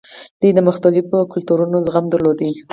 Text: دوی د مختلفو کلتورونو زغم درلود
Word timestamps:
دوی 0.39 0.51
د 0.55 0.59
مختلفو 0.69 1.29
کلتورونو 1.33 1.77
زغم 1.87 2.05
درلود 2.13 2.39